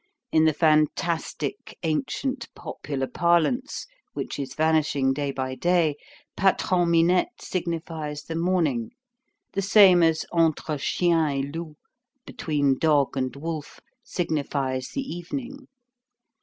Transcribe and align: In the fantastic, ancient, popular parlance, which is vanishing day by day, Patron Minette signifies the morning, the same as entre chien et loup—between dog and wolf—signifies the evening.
In 0.31 0.45
the 0.45 0.53
fantastic, 0.55 1.77
ancient, 1.83 2.47
popular 2.55 3.05
parlance, 3.05 3.85
which 4.13 4.39
is 4.39 4.55
vanishing 4.55 5.13
day 5.13 5.31
by 5.31 5.53
day, 5.53 5.95
Patron 6.35 6.89
Minette 6.89 7.39
signifies 7.39 8.23
the 8.23 8.33
morning, 8.35 8.93
the 9.53 9.61
same 9.61 10.01
as 10.01 10.25
entre 10.33 10.79
chien 10.79 11.29
et 11.45 11.55
loup—between 11.55 12.79
dog 12.79 13.15
and 13.15 13.35
wolf—signifies 13.35 14.87
the 14.89 15.01
evening. 15.03 15.67